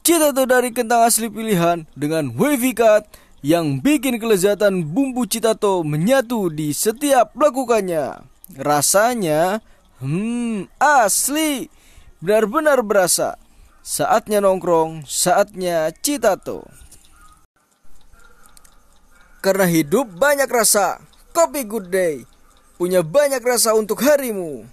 Cita 0.00 0.32
tuh 0.32 0.48
dari 0.48 0.72
kentang 0.72 1.04
asli 1.04 1.28
pilihan 1.28 1.84
dengan 1.92 2.32
wavy 2.32 2.72
cut 2.72 3.04
yang 3.44 3.84
bikin 3.84 4.16
kelezatan 4.16 4.84
bumbu 4.88 5.28
citato 5.28 5.84
menyatu 5.84 6.48
di 6.48 6.72
setiap 6.72 7.36
lakukannya. 7.36 8.24
Rasanya, 8.56 9.60
hmm, 10.00 10.72
asli, 10.80 11.68
benar-benar 12.24 12.80
berasa. 12.80 13.36
Saatnya 13.84 14.40
nongkrong, 14.40 15.04
saatnya 15.04 15.92
citato. 16.00 16.64
Karena 19.40 19.64
hidup 19.68 20.08
banyak 20.16 20.48
rasa, 20.48 21.00
Kopi 21.32 21.64
Good 21.64 21.88
Day 21.88 22.24
punya 22.80 23.04
banyak 23.04 23.44
rasa 23.44 23.76
untuk 23.76 24.00
harimu. 24.00 24.64